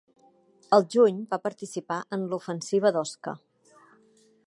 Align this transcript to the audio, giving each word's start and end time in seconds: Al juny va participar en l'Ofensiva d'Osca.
Al 0.77 0.85
juny 0.95 1.19
va 1.35 1.39
participar 1.45 1.99
en 2.19 2.25
l'Ofensiva 2.33 2.97
d'Osca. 2.97 3.37